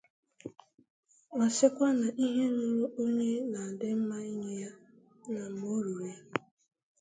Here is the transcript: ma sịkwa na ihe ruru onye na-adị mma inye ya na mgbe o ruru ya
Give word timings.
ma 1.37 1.47
sịkwa 1.57 1.89
na 2.01 2.09
ihe 2.25 2.43
ruru 2.53 2.85
onye 3.01 3.33
na-adị 3.51 3.89
mma 3.99 4.17
inye 4.31 4.51
ya 4.61 4.71
na 5.33 5.41
mgbe 5.53 5.67
o 5.77 5.79
ruru 5.85 6.01
ya 6.11 6.17